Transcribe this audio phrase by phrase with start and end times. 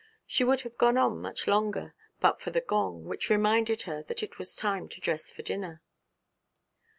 [0.25, 4.23] She would have gone on much longer, but for the gong, which reminded her that
[4.23, 5.83] it was time to dress for dinner.